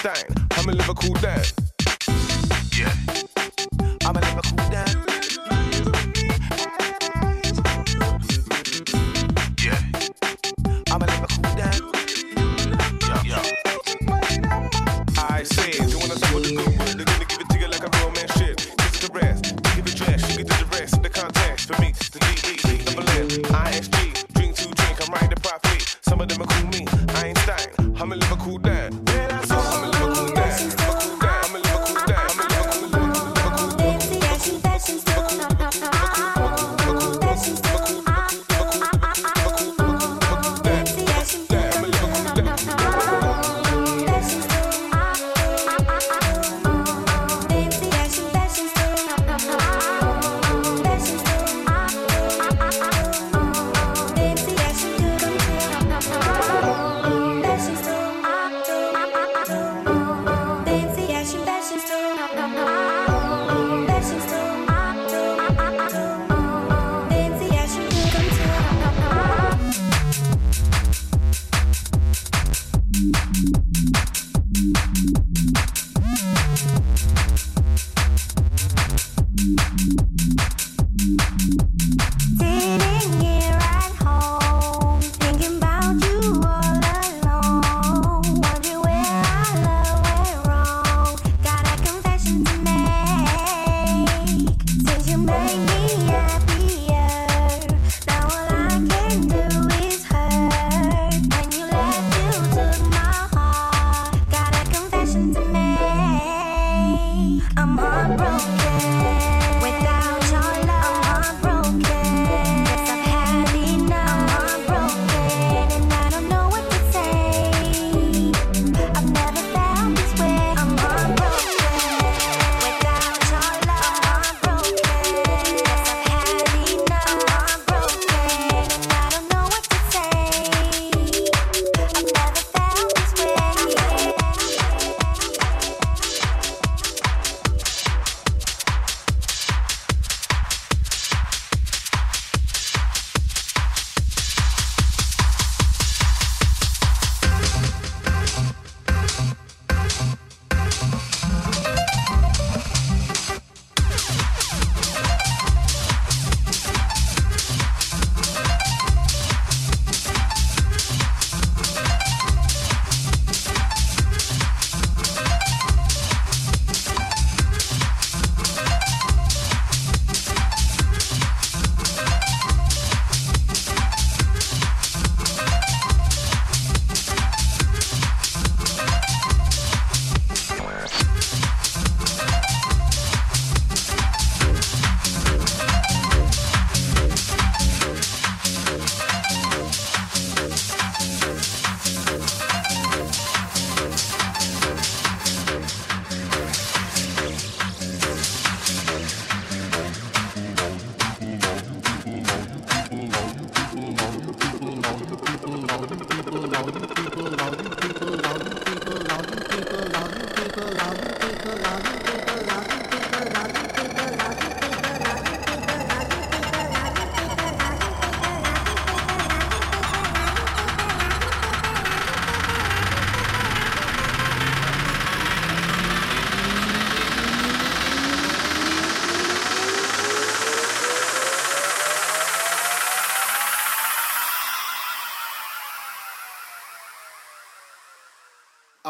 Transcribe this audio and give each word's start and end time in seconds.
Stein. 0.00 0.24
I'm 0.52 0.66
a 0.66 0.72
Liverpool, 0.72 1.12
dad. 1.20 1.59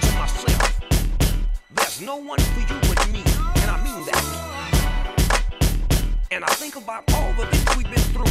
To 0.00 0.12
myself, 0.12 0.80
there's 1.74 2.00
no 2.00 2.16
one 2.16 2.38
for 2.38 2.60
you 2.60 2.80
but 2.88 3.08
me, 3.10 3.22
and 3.62 3.70
I 3.70 3.82
mean 3.84 4.04
that. 4.06 4.22
And 6.30 6.44
I 6.44 6.48
think 6.48 6.76
about 6.76 7.04
all 7.14 7.32
the 7.34 7.46
things 7.46 7.76
we've 7.76 7.90
been 7.90 8.02
through, 8.12 8.26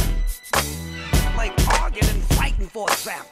like 1.38 1.52
arguing 1.80 2.10
and 2.10 2.22
fighting, 2.34 2.66
for 2.66 2.90
example. 2.90 3.30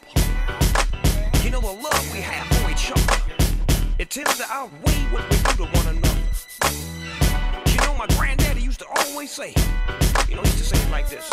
You 1.42 1.50
know 1.50 1.60
the 1.60 1.66
love 1.66 2.12
we 2.12 2.20
have 2.20 2.46
for 2.58 2.70
each 2.70 2.92
other. 2.92 3.20
It 3.98 4.10
tends 4.10 4.36
to 4.36 4.44
outweigh 4.48 5.02
what 5.10 5.28
we 5.28 5.36
do 5.38 5.64
to 5.64 5.64
one 5.64 5.88
another. 5.88 6.20
You 7.72 7.78
know, 7.78 7.94
my 7.98 8.06
granddaddy 8.16 8.60
used 8.60 8.78
to 8.78 8.86
always 8.96 9.32
say, 9.32 9.52
you 10.28 10.36
know, 10.36 10.42
he 10.42 10.50
used 10.50 10.58
to 10.58 10.76
say 10.76 10.86
it 10.86 10.90
like 10.92 11.08
this. 11.08 11.28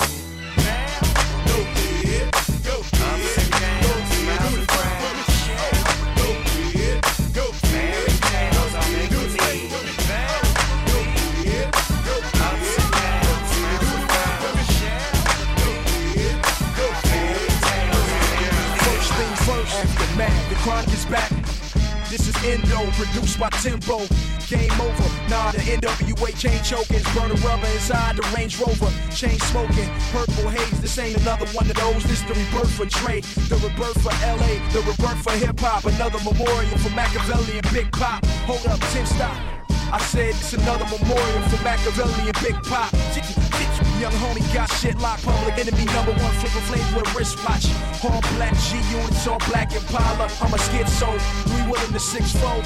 First 4.73 5.32
the 20.63 20.69
chronic 20.69 20.93
is 20.93 21.05
back. 21.05 21.29
This 22.09 22.27
is 22.27 22.35
Endo, 22.45 22.91
produced 22.91 23.39
by 23.39 23.49
Timbo. 23.61 24.05
Game 24.47 24.71
over, 24.79 25.09
nah, 25.29 25.51
the 25.51 25.59
NWA 25.59 26.37
chain 26.37 26.61
choking. 26.63 27.01
Burning 27.15 27.41
rubber 27.41 27.67
inside 27.73 28.17
the 28.17 28.23
Range 28.35 28.59
Rover. 28.59 28.91
Chain 29.09 29.39
smoking, 29.51 29.89
purple 30.11 30.49
haze. 30.49 30.81
This 30.81 30.97
ain't 30.99 31.17
another 31.21 31.47
one 31.47 31.69
of 31.69 31.75
those. 31.75 32.03
This 32.03 32.21
the 32.21 32.33
rebirth 32.33 32.71
for 32.71 32.85
Dre, 32.85 33.21
the 33.49 33.55
rebirth 33.63 33.99
for 34.01 34.13
LA, 34.21 34.53
the 34.71 34.81
rebirth 34.85 35.23
for 35.23 35.31
hip 35.33 35.59
hop. 35.59 35.85
Another 35.85 36.19
memorial 36.19 36.77
for 36.77 36.89
Makaveli 36.89 37.57
and 37.57 37.73
Big 37.73 37.91
Pop. 37.91 38.25
Hold 38.45 38.65
up, 38.67 38.79
Tim, 38.91 39.05
stop. 39.05 39.35
I 39.91 39.99
said 39.99 40.29
it's 40.29 40.53
another 40.53 40.85
memorial 40.85 41.41
for 41.49 41.57
Makaveli 41.57 42.27
and 42.29 42.39
Big 42.41 42.55
Pop. 42.63 42.93
Young 44.03 44.11
homie 44.15 44.53
got 44.53 44.69
shit 44.69 44.99
locked, 44.99 45.23
public 45.23 45.57
enemy 45.57 45.85
number 45.85 46.11
one, 46.11 46.33
flipping 46.33 46.67
flames 46.67 46.93
with 46.93 47.07
a 47.07 47.17
wristwatch. 47.17 47.67
All 48.03 48.19
black 48.35 48.53
G 48.67 48.75
units, 48.91 49.25
all 49.25 49.39
black 49.47 49.73
Impala. 49.73 50.29
I'm 50.41 50.53
a 50.53 50.57
schizo, 50.57 51.17
three 51.47 51.63
wheeling 51.71 51.93
to 51.93 51.99
six 52.01 52.33
fold. 52.33 52.65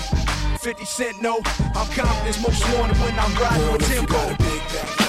50 0.59 0.85
cent 0.85 1.21
no, 1.21 1.39
I'm 1.75 1.87
confident, 1.93 2.41
most 2.41 2.65
wanted 2.75 2.97
when 2.97 3.19
I'm 3.19 3.35
riding 3.35 3.71
with 3.71 3.87
Timbo. 3.87 5.06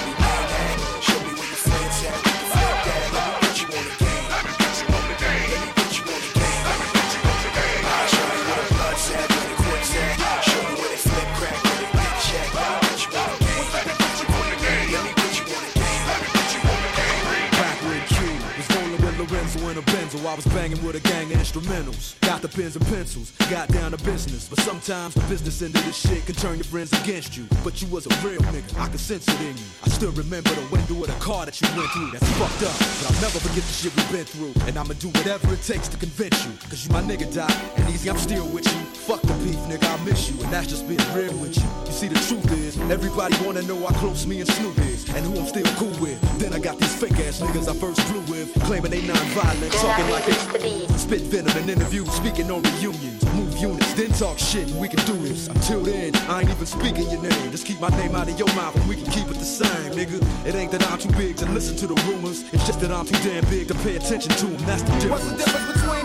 I 20.29 20.35
was 20.35 20.45
banging 20.49 20.85
with 20.85 20.95
a 20.95 21.01
gang 21.01 21.33
of 21.33 21.39
instrumentals. 21.39 22.21
Got 22.21 22.43
the 22.43 22.49
pens 22.49 22.77
and 22.77 22.85
pencils, 22.89 23.33
got 23.49 23.69
down 23.69 23.93
to 23.93 24.05
business. 24.05 24.47
But 24.47 24.61
sometimes 24.61 25.15
the 25.15 25.23
business 25.23 25.63
end 25.63 25.75
of 25.75 25.83
this 25.87 25.97
shit 25.97 26.27
can 26.27 26.35
turn 26.35 26.57
your 26.57 26.65
friends 26.65 26.93
against 27.01 27.35
you. 27.37 27.47
But 27.65 27.81
you 27.81 27.89
was 27.89 28.05
a 28.05 28.11
real 28.27 28.41
nigga, 28.53 28.79
I 28.79 28.89
could 28.89 29.01
sense 29.01 29.27
it 29.27 29.41
in 29.41 29.57
you. 29.57 29.65
I 29.85 29.89
still 29.89 30.13
remember 30.13 30.51
the 30.51 30.69
window 30.71 31.01
of 31.01 31.07
the 31.09 31.19
car 31.25 31.47
that 31.47 31.59
you 31.61 31.69
went 31.75 31.89
through. 31.93 32.11
That's 32.13 32.29
fucked 32.37 32.63
up. 32.63 32.77
But 32.77 33.05
I'll 33.09 33.23
never 33.23 33.41
forget 33.41 33.65
the 33.65 33.73
shit 33.73 33.97
we've 33.97 34.13
been 34.13 34.27
through. 34.27 34.53
And 34.69 34.77
I'ma 34.77 34.93
do 35.01 35.09
whatever 35.09 35.55
it 35.55 35.63
takes 35.63 35.89
to 35.89 35.97
convince 35.97 36.45
you. 36.45 36.53
Cause 36.69 36.87
you 36.87 36.93
my 36.93 37.01
nigga, 37.01 37.33
Doc. 37.33 37.51
And 37.77 37.89
Eazy, 37.89 38.11
I'm 38.11 38.19
still 38.19 38.47
with 38.49 38.67
you. 38.67 38.81
Fuck 39.09 39.23
the 39.23 39.33
beef, 39.41 39.57
nigga, 39.65 39.89
I 39.89 40.05
miss 40.05 40.31
you. 40.31 40.37
And 40.45 40.53
that's 40.53 40.67
just 40.67 40.87
being 40.87 41.01
real 41.17 41.33
with 41.39 41.57
you. 41.57 41.69
You 41.87 41.93
see, 41.93 42.09
the 42.09 42.21
truth 42.29 42.53
is, 42.53 42.77
everybody 42.91 43.35
wanna 43.47 43.63
know 43.63 43.81
how 43.81 43.97
close 43.97 44.27
me 44.27 44.41
and 44.41 44.51
Snoop 44.51 44.77
is. 44.81 45.09
And 45.17 45.25
who 45.25 45.41
I'm 45.41 45.47
still 45.47 45.65
cool 45.81 45.97
with. 46.05 46.21
Then 46.39 46.53
I 46.53 46.59
got 46.59 46.77
these 46.79 46.95
fake 46.95 47.19
ass 47.25 47.41
niggas 47.41 47.69
I 47.69 47.75
first 47.75 48.01
flew 48.03 48.21
with. 48.29 48.53
Claiming 48.69 48.91
they 48.91 49.01
non-violent, 49.07 49.73
talking 49.73 50.11
like 50.11 50.18
they 50.25 50.99
spit 50.99 51.23
venom 51.23 51.57
in 51.59 51.71
interviews, 51.71 52.11
speaking 52.13 52.51
on 52.51 52.63
reunions. 52.63 53.25
Move 53.35 53.57
units, 53.59 53.95
then 53.95 54.11
talk 54.13 54.39
shit, 54.39 54.69
and 54.71 54.81
we 54.81 54.89
can 54.89 55.05
do 55.07 55.15
this. 55.29 55.49
Until 55.49 55.81
then, 55.81 56.15
I 56.29 56.41
ain't 56.41 56.51
even 56.51 56.67
speaking 56.67 57.11
your 57.11 57.23
name. 57.23 57.51
Just 57.51 57.67
keep 57.67 57.81
my 57.81 57.89
name 57.91 58.15
out 58.15 58.29
of 58.29 58.39
your 58.39 58.53
mouth, 58.55 58.75
and 58.77 58.89
we 58.89 58.97
can 58.97 59.07
keep 59.13 59.29
it 59.29 59.39
the 59.39 59.45
same, 59.45 59.93
nigga. 59.93 60.19
It 60.47 60.55
ain't 60.55 60.73
that 60.73 60.83
I'm 60.91 60.99
too 60.99 61.11
big 61.13 61.37
to 61.39 61.47
listen 61.47 61.77
to 61.77 61.87
the 61.87 61.95
rumors. 62.07 62.43
It's 62.53 62.67
just 62.67 62.81
that 62.81 62.91
I'm 62.91 63.07
too 63.07 63.19
damn 63.29 63.45
big 63.51 63.69
to 63.69 63.75
pay 63.75 63.97
attention 63.97 64.33
to 64.33 64.47
them. 64.47 64.67
That's 64.67 64.83
the 64.83 64.93
difference. 65.01 65.11
What's 65.11 65.31
the 65.31 65.37
difference 65.37 65.73
between 65.73 65.98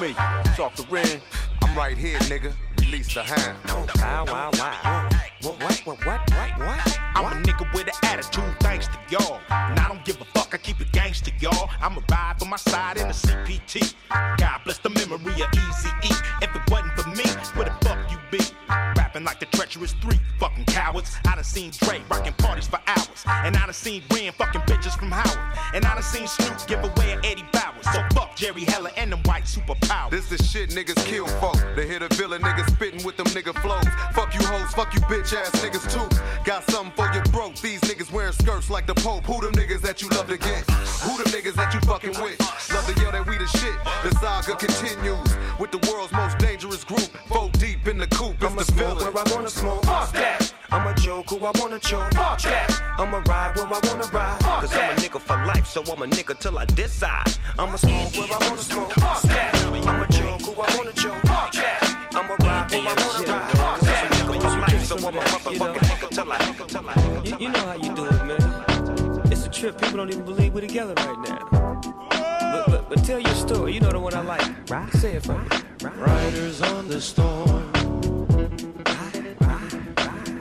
me, 0.00 0.14
talk 0.56 0.74
to 0.74 0.86
Ren. 0.90 1.20
I'm 1.62 1.76
right 1.76 1.96
here, 1.96 2.18
nigga. 2.20 2.52
Release 2.80 3.12
the 3.14 3.22
hand. 3.22 3.56
Wow, 3.96 4.24
wow, 4.26 4.50
wow. 4.54 5.08
What, 5.42 5.62
what, 5.62 5.86
what, 5.86 6.06
what, 6.06 6.30
what, 6.30 6.58
what? 6.58 7.00
I'm 7.14 7.24
a 7.24 7.42
nigga 7.42 7.72
with 7.74 7.86
an 7.86 7.94
attitude, 8.04 8.54
thanks 8.60 8.86
to 8.88 8.98
y'all. 9.10 9.40
And 9.50 9.78
I 9.78 9.88
don't 9.88 10.04
give 10.04 10.20
a 10.20 10.24
fuck, 10.24 10.54
I 10.54 10.58
keep 10.58 10.80
it 10.80 10.92
gangster, 10.92 11.32
y'all. 11.40 11.70
I'ma 11.80 12.00
ride 12.10 12.36
for 12.38 12.44
my 12.44 12.56
side 12.56 12.98
in 12.98 13.08
the 13.08 13.14
CPT. 13.14 13.94
God 14.10 14.60
bless 14.64 14.78
the 14.78 14.90
memory 14.90 15.32
of 15.42 15.50
Eazy 15.50 16.04
E. 16.04 16.14
If 16.42 16.54
it 16.54 16.70
wasn't 16.70 16.92
for 16.92 17.08
me, 17.10 17.24
where 17.54 17.64
the 17.64 17.74
fuck 17.84 18.10
you 18.10 18.18
be? 18.30 18.38
Rapping 18.68 19.24
like 19.24 19.40
the 19.40 19.46
treacherous 19.46 19.92
three 19.94 20.18
fucking 20.38 20.64
cowards. 20.66 21.16
I 21.26 21.34
done 21.34 21.44
seen 21.44 21.70
Dre 21.70 22.02
rocking 22.10 22.34
parties 22.34 22.68
for 22.68 22.80
hours. 22.86 23.24
And 23.26 23.56
I 23.56 23.64
done 23.64 23.74
seen 23.74 24.02
Ren 24.12 24.32
fucking 24.32 24.62
bitches 24.62 24.98
from 24.98 25.10
Howard. 25.10 25.38
And 25.74 25.84
I 25.84 25.94
done 25.94 26.02
seen 26.02 26.26
Snoop 26.26 26.66
give 26.66 26.80
away 26.80 27.12
an 27.12 27.24
Eddie 27.24 27.44
Bauers. 27.52 27.84
So 27.92 28.02
fuck 28.14 28.36
Jerry 28.36 28.64
Heller 28.64 28.90
and 28.96 29.12
them 29.12 29.20
white 29.24 29.44
superpowers. 29.44 30.10
This 30.10 30.32
is 30.32 30.50
shit 30.50 30.70
niggas 30.70 31.02
kill 31.06 31.26
folk. 31.40 31.56
They 31.76 31.86
hit 31.86 32.02
a 32.02 32.08
villain 32.14 32.42
niggas 32.42 32.70
spitting 32.70 33.04
with 33.04 33.16
them 33.16 33.26
nigga 33.28 33.54
flows. 33.60 33.84
Fuck 34.12 34.34
you 34.34 34.44
hoes, 34.46 34.72
fuck 34.72 34.94
you 34.94 35.00
bitch 35.02 35.34
ass 35.36 35.50
niggas 35.62 35.90
too. 35.92 36.08
Got 36.44 36.68
something 36.70 36.92
for 36.96 37.12
your 37.12 37.24
broke. 37.24 37.56
These 37.56 37.80
niggas 37.82 38.12
wearing 38.12 38.32
skirts 38.32 38.70
like 38.70 38.86
the 38.86 38.94
Pope. 38.94 39.24
Who 39.24 39.40
them 39.40 39.52
niggas 39.52 39.80
that 39.82 40.02
you 40.02 40.08
love 40.10 40.28
to 40.28 40.38
get? 40.38 40.68
Who 41.02 41.16
them 41.22 41.32
niggas 41.32 41.54
that 41.54 41.74
you 41.74 41.80
fucking 41.80 42.20
with? 42.22 42.38
Love 42.72 42.86
to 42.86 43.00
yell 43.00 43.12
that 43.12 43.26
we 43.26 43.38
the 43.38 43.46
shit. 43.46 43.74
The 44.02 44.14
saga 44.20 44.54
continues 44.56 45.28
with 45.58 45.70
the 45.70 45.78
world's 45.90 46.12
most 46.12 46.38
dangerous 46.38 46.84
group. 46.84 47.08
Four 47.26 47.50
deep 47.52 47.88
in 47.88 47.98
the 47.98 48.06
coop. 48.08 48.38
I'ma 48.58 48.64
smoke 48.64 49.14
where 49.14 49.24
I 49.24 49.34
wanna 49.36 49.50
smoke. 49.50 49.84
Fuck 49.84 50.12
that. 50.14 50.52
I'ma 50.72 50.92
joke 50.94 51.30
who 51.30 51.36
I 51.46 51.52
wanna 51.60 51.78
joke. 51.78 52.12
Fuck 52.12 52.42
that. 52.42 52.82
I'ma 52.98 53.18
ride 53.18 53.54
where 53.54 53.66
I 53.66 53.80
wanna 53.86 54.10
ride. 54.10 54.40
Fuck 54.40 54.60
Cause 54.62 54.74
I'm 54.74 54.90
a 54.90 54.94
nigga 55.00 55.20
for 55.20 55.36
life, 55.46 55.66
so 55.68 55.80
I'm 55.82 56.02
a 56.02 56.06
nigga 56.06 56.36
till 56.40 56.58
I 56.58 56.64
decide. 56.64 57.38
I'ma 57.56 57.76
smoke 57.76 58.12
where 58.16 58.24
I 58.24 58.48
wanna 58.48 58.62
smoke. 58.62 58.92
Fuck 58.94 59.22
that. 59.22 59.54
I'ma 59.86 60.06
joke 60.06 60.42
who 60.42 60.60
I 60.60 60.76
wanna 60.76 60.92
joke. 60.92 61.22
Fuck 61.22 61.52
that. 61.52 62.08
I'ma 62.10 62.34
ride 62.34 62.70
where 62.72 62.80
I 62.80 62.94
wanna 62.98 63.32
ride. 63.32 63.78
Cause 63.78 63.88
I'm 63.88 64.06
a 64.06 64.16
nigga 64.16 64.42
for 64.42 64.58
life, 64.58 64.84
so 64.86 64.96
I'm 64.96 65.04
a 65.04 65.20
motherfucking 65.20 65.78
nigga 65.78 66.08
till 66.10 66.32
I, 66.32 66.38
till 66.66 66.88
I, 66.88 67.22
You, 67.28 67.36
you 67.38 67.48
know 67.50 67.64
how 67.64 67.74
you 67.74 67.94
do 67.94 68.06
it, 68.06 68.24
man. 68.26 69.30
It's 69.30 69.46
a 69.46 69.50
trip. 69.50 69.80
People 69.80 69.98
don't 69.98 70.10
even 70.10 70.24
believe 70.24 70.52
we're 70.52 70.62
together 70.62 70.94
right 70.94 71.28
now. 71.28 71.78
But, 72.10 72.66
but, 72.66 72.88
but 72.88 73.04
tell 73.04 73.20
your 73.20 73.34
story. 73.34 73.74
You 73.74 73.78
know 73.78 73.92
the 73.92 74.00
one 74.00 74.14
I 74.14 74.22
like. 74.22 74.68
Right? 74.68 74.92
Say 74.94 75.12
it 75.14 75.22
for 75.22 75.38
me. 75.38 75.46
Riders 75.80 76.60
on 76.60 76.88
the 76.88 77.00
storm. 77.00 77.67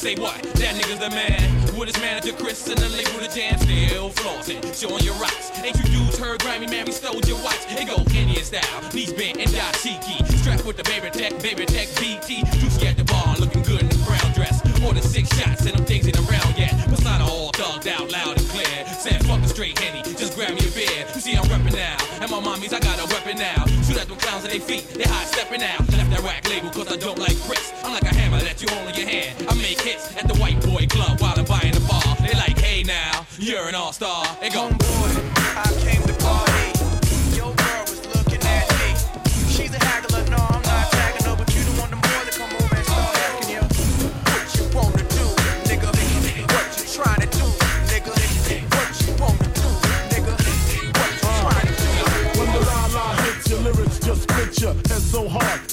say 0.00 0.16
what? 0.16 0.40
That 0.56 0.80
nigga's 0.80 0.98
the 0.98 1.10
man. 1.12 1.44
With 1.76 1.92
his 1.92 2.00
manager 2.00 2.32
Chris 2.32 2.66
and 2.68 2.78
the 2.78 2.88
label 2.88 3.20
the 3.20 3.28
jam 3.28 3.60
still 3.60 4.08
flossing, 4.10 4.60
showing 4.72 5.04
your 5.04 5.14
rocks. 5.20 5.52
Ain't 5.60 5.76
you 5.76 5.84
dudes 5.92 6.16
heard 6.16 6.40
grimy 6.40 6.66
man, 6.66 6.86
we 6.86 6.92
stole 6.92 7.20
your 7.28 7.36
watch. 7.44 7.60
It 7.68 7.84
go 7.84 8.00
Indian 8.16 8.42
style, 8.42 8.80
knees 8.94 9.12
bent 9.12 9.36
and 9.36 9.50
dashiki. 9.52 10.24
Strapped 10.40 10.64
with 10.64 10.78
the 10.78 10.84
baby 10.84 11.10
tech, 11.12 11.36
baby 11.42 11.66
tech 11.66 11.88
BT. 12.00 12.40
Juicy 12.56 12.88
at 12.88 12.96
the 12.96 13.04
bar, 13.04 13.36
looking 13.36 13.62
good 13.62 13.82
in 13.82 13.88
the 13.88 14.00
brown 14.08 14.32
dress. 14.32 14.64
Ordered 14.80 15.04
six 15.04 15.28
shots 15.36 15.68
and 15.68 15.76
them 15.76 15.84
things 15.84 16.08
ain't 16.08 16.16
around 16.16 16.56
yet. 16.56 16.72
Persona 16.88 17.24
all 17.24 17.52
thugged 17.52 17.86
out 17.86 18.10
loud 18.10 18.40
and 18.40 18.48
clear. 18.48 18.72
Said 18.96 19.20
fuck 19.28 19.42
the 19.42 19.48
straight 19.48 19.78
henny, 19.78 20.00
just 20.16 20.34
grab 20.34 20.56
me 20.56 20.64
a 20.64 20.72
beer. 20.72 21.04
You 21.14 21.20
see 21.20 21.36
I'm 21.36 21.44
reppin' 21.52 21.76
now, 21.76 21.96
my 22.30 22.40
mommies 22.40 22.72
I 22.72 22.78
got 22.78 22.98
a 23.02 23.06
weapon 23.12 23.38
now. 23.38 23.66
Shoot 23.82 23.98
at 23.98 24.06
them 24.06 24.16
clowns 24.16 24.44
at 24.44 24.52
their 24.52 24.60
feet, 24.60 24.86
they 24.94 25.02
high 25.02 25.24
stepping 25.24 25.62
out. 25.62 25.80
Left 25.90 26.10
that 26.10 26.22
rack 26.22 26.48
label 26.48 26.70
cause 26.70 26.86
I 26.92 26.96
don't 26.96 27.18
like 27.18 27.36
bricks. 27.46 27.72
I'm 27.82 27.92
like 27.92 28.04
a 28.04 28.14
hammer 28.14 28.38
that 28.38 28.62
you 28.62 28.68
hold 28.70 28.88
in 28.88 28.94
your 28.94 29.08
hand. 29.08 29.34
I 29.48 29.54
make 29.54 29.80
hits 29.80 30.16
at 30.16 30.28
the 30.28 30.38
white 30.38 30.60
boy 30.62 30.86
club 30.86 31.20
while 31.20 31.34
I'm 31.36 31.44
buying 31.44 31.74
the 31.74 31.80
bar. 31.90 32.16
They 32.22 32.34
like, 32.38 32.58
hey 32.58 32.84
now, 32.84 33.26
you're 33.38 33.66
an 33.68 33.74
all-star. 33.74 34.24
They 34.40 34.50
go, 34.50 34.70
I 34.70 35.09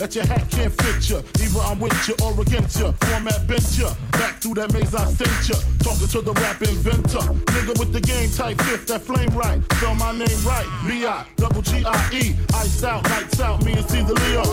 that 0.08 0.16
your 0.16 0.26
hat 0.26 0.50
can't 0.50 0.74
fit 0.82 1.10
ya. 1.10 1.22
Either 1.44 1.60
I'm 1.60 1.80
with 1.80 2.08
ya 2.08 2.16
or 2.24 2.40
against 2.42 2.80
ya. 2.80 2.92
Format 2.92 3.48
bent 3.48 3.78
ya. 3.78 3.94
Back 4.12 4.40
through 4.40 4.56
that 4.56 4.72
maze 4.74 4.96
I 4.96 5.06
sent 5.12 5.50
ya. 5.50 5.56
Talking 5.84 6.08
to 6.08 6.22
the 6.22 6.34
rap 6.34 6.62
inventor. 6.62 7.26
Nigga 7.52 7.80
with 7.80 7.92
the 7.92 8.02
game 8.02 8.30
type 8.32 8.58
fifth, 8.62 8.88
that 8.88 9.02
flame 9.02 9.30
right. 9.36 9.62
Spell 9.74 9.96
my 9.96 10.12
name 10.12 10.42
right. 10.46 10.68
B-I, 10.88 11.26
double 11.36 11.62
G-I-E. 11.62 12.36
Iced 12.56 12.84
out, 12.84 13.04
lights 13.10 13.40
out, 13.42 13.64
me 13.66 13.74
and 13.74 13.90
Cease-a-Leo. 13.90 14.44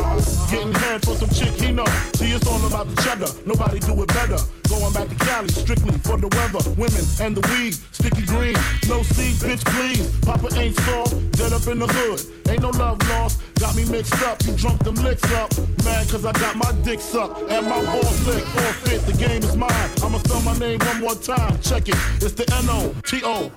Getting 0.51 0.75
head 0.75 1.03
for 1.05 1.15
some 1.15 1.31
chick 1.31 1.55
he 1.61 1.73
know. 1.73 1.87
See, 2.15 2.33
it's 2.33 2.47
all 2.47 2.65
about 2.67 2.89
the 2.89 3.01
cheddar. 3.03 3.31
Nobody 3.47 3.79
do 3.79 4.03
it 4.03 4.09
better. 4.09 4.39
I'm 4.75 4.81
going 4.81 4.93
back 4.93 5.09
to 5.09 5.15
Cali, 5.25 5.49
strictly 5.49 5.97
for 5.99 6.17
the 6.19 6.27
weather. 6.35 6.59
Women 6.75 7.05
and 7.21 7.37
the 7.37 7.43
weed, 7.55 7.75
sticky 7.93 8.27
green. 8.27 8.57
No 8.89 9.03
seed, 9.03 9.37
bitch, 9.37 9.65
please. 9.65 10.11
Papa 10.21 10.49
ain't 10.59 10.75
soft, 10.81 11.15
dead 11.33 11.53
up 11.53 11.67
in 11.69 11.79
the 11.79 11.87
hood. 11.87 12.21
Ain't 12.51 12.63
no 12.63 12.71
love 12.71 12.99
lost. 13.09 13.41
Got 13.61 13.77
me 13.77 13.85
mixed 13.85 14.21
up, 14.23 14.45
you 14.45 14.53
drunk 14.57 14.83
them 14.83 14.97
licks 14.97 15.31
up. 15.33 15.57
Mad 15.85 16.09
cause 16.09 16.25
I 16.25 16.33
got 16.33 16.57
my 16.57 16.73
dick 16.83 17.01
sucked 17.01 17.49
and 17.51 17.69
my 17.69 17.85
balls 17.85 18.27
licked. 18.27 18.49
All 18.49 18.73
fit, 18.83 19.01
the 19.07 19.13
game 19.13 19.43
is 19.45 19.57
mine. 19.57 19.71
I'ma 20.03 20.19
spell 20.19 20.43
my 20.43 20.59
name 20.59 20.81
one 20.81 21.01
more 21.01 21.15
time. 21.15 21.57
Check 21.61 21.89
it. 21.89 21.97
It's 22.17 22.33
the 22.33 22.45
N-O-T-O-R-I-O-U-S. 22.67 23.55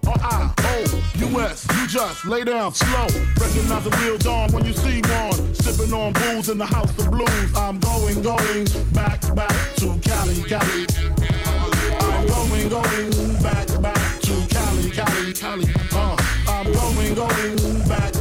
You 1.76 1.88
just 1.88 2.26
lay 2.26 2.44
down 2.44 2.74
slow. 2.74 3.08
Recognize 3.42 3.84
the 3.84 3.90
real 4.04 4.18
dawn 4.20 4.52
when 4.52 4.66
you 4.66 4.74
see 4.74 5.02
one. 5.02 5.56
Sipping 5.56 5.94
on 5.94 6.14
booze 6.14 6.50
in 6.50 6.60
the 6.60 6.66
house 6.66 6.92
of 7.00 7.10
blues. 7.10 7.56
I'm 7.56 7.80
going, 7.80 8.22
going 8.22 8.68
back, 8.94 9.20
back 9.36 9.76
to 9.78 9.98
Cali, 10.04 10.44
Cali. 10.44 11.07
I'm 12.38 12.50
going, 12.50 12.70
going 12.70 13.42
back, 13.42 13.66
to 13.66 14.46
Cali, 14.48 14.92
Cali, 14.92 15.30
Italian. 15.32 15.74
I'm 15.92 16.72
going 17.16 17.88
back 17.88 18.14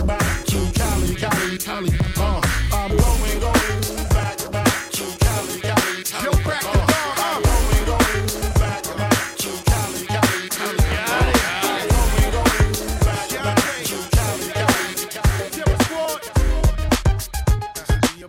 to 0.46 0.72
Cali, 0.74 1.14
Cali, 1.14 1.58
Cali. 1.58 1.90
Uh, 2.16 2.40
I'm 2.72 2.96
going, 2.96 3.40
going 3.40 4.08
back, 4.08 4.38
back 4.50 4.90
to 4.92 5.04
Cali, 5.20 5.60
Cali, 5.60 6.02
Cali. 6.02 6.28
Uh, 6.64 6.86
I'm 7.18 7.42
going, 7.42 7.84
going 7.84 8.26
back, 8.54 8.84
back 8.96 9.36
to 9.36 9.50
Cali, 9.66 10.00
Cali, 10.00 10.40
Cali. 10.40 11.04
Yo, 11.04 11.12
crack 11.12 11.42
the 11.42 11.52
dawn, 11.92 12.08
I'm 12.08 12.08
going, 12.08 12.32
going 12.32 12.72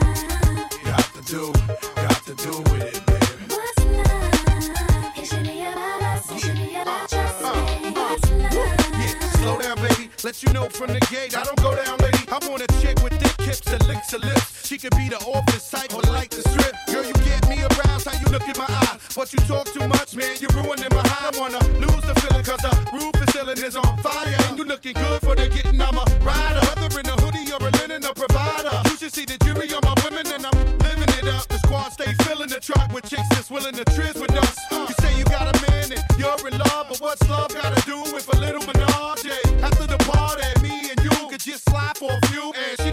Got 0.85 1.07
to 1.13 1.21
do, 1.27 1.53
got 1.97 2.25
to 2.25 2.35
do 2.35 2.53
with 2.71 2.89
it. 2.89 3.05
Got 3.07 3.15
to 3.15 3.61
do, 6.01 6.33
got 6.75 7.05
to 7.05 7.15
do 7.15 7.33
with 7.93 8.03
it, 8.03 8.23
Yeah, 8.99 9.15
slow 9.37 9.57
down, 9.61 9.77
baby. 9.77 10.09
Let 10.23 10.43
you 10.43 10.53
know 10.55 10.69
from 10.71 10.93
the 10.95 11.01
gate, 11.11 11.37
I 11.37 11.45
don't 11.45 11.61
go 11.61 11.77
down, 11.77 11.99
lady. 11.99 12.25
I'm 12.29 12.49
on 12.51 12.63
a 12.63 12.67
chick 12.81 13.03
with 13.03 13.13
thick 13.21 13.47
hips 13.47 13.67
and 13.67 13.87
licks 13.87 14.13
her 14.13 14.19
lips. 14.19 14.67
She 14.67 14.79
could 14.79 14.97
be 14.97 15.11
the 15.11 15.19
office 15.19 15.69
type 15.71 15.95
or 15.95 16.01
like 16.11 16.31
the 16.31 16.41
strip. 16.49 16.75
Girl, 16.87 17.05
you 17.05 17.13
get 17.25 17.47
me 17.51 17.63
aroused, 17.63 18.07
how 18.09 18.19
you 18.19 18.27
look 18.33 18.49
in 18.49 18.57
my 18.57 18.67
eye. 18.67 18.99
But 19.15 19.33
you 19.33 19.39
talk 19.41 19.67
too 19.67 19.87
much, 19.87 20.17
man, 20.17 20.37
you're 20.41 20.51
ruining 20.51 20.89
my 20.91 21.07
high. 21.07 21.31
I 21.35 21.39
wanna 21.39 21.63
lose 21.79 22.03
the 22.03 22.14
cause 22.45 22.61
the 22.61 22.73
roof 22.93 23.17
is 23.25 23.33
ceiling 23.33 23.59
is 23.59 23.77
on 23.77 23.97
fire. 23.99 24.37
And 24.49 24.59
you 24.59 24.65
looking 24.65 24.93
good 24.93 25.21
for 25.23 25.35
the 25.35 25.49
getting, 25.49 25.81
I'm 25.81 25.97
a 25.97 26.05
rider. 26.21 26.61
Whether 26.69 27.01
in 27.01 27.09
a 27.09 27.17
hoodie 27.23 27.51
or 27.53 27.67
a 27.67 27.71
linen, 27.81 28.05
a 28.05 28.13
provider. 28.13 28.77
You 28.91 28.97
should 28.97 29.13
see 29.13 29.25
the 29.25 29.39
jury 29.45 29.73
on 29.73 29.83
my 29.83 29.97
women, 30.05 30.27
and 30.29 30.45
I'm 30.47 30.59
living 30.85 31.11
it 31.19 31.27
up. 31.29 31.49
The 31.49 31.59
squad 31.59 31.91
stay 31.97 32.13
filling 32.25 32.51
the 32.51 32.61
truck 32.61 32.93
with 32.93 33.09
chicks 33.09 33.29
that's 33.31 33.51
willing 33.51 33.75
to 33.75 33.85
trizz 33.97 34.21
with 34.21 34.37
us. 34.37 34.57
You 34.71 34.95
say 35.01 35.17
you 35.19 35.25
got 35.25 35.49
a 35.49 35.57
man 35.67 35.93
and 35.97 36.05
you're 36.21 36.37
in 36.47 36.59
love, 36.59 36.87
but 36.93 37.01
what's 37.01 37.29
love 37.29 37.53
gotta 37.55 37.81
do 37.89 37.99
with 38.13 38.29
a 38.29 38.39
little 38.39 38.63
menage? 38.69 39.27
After 39.65 39.87
the 39.87 39.99
party, 40.05 40.45
me 40.63 40.91
and 40.93 41.01
you 41.01 41.17
could 41.29 41.41
just 41.41 41.65
slide 41.71 41.97
for 41.97 42.13
a 42.13 42.27
few, 42.29 42.53
and 42.53 42.84